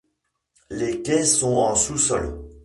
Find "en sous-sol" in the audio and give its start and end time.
1.57-2.41